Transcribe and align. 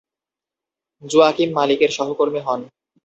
Joaquin 1.03 1.49
মালিকের 1.57 1.91
সহকর্মী 1.91 2.39
হন। 2.39 2.61